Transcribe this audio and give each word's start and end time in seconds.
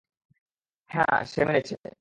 হা, 0.91 1.03
সে 1.25 1.41
মেনেছে। 1.47 1.75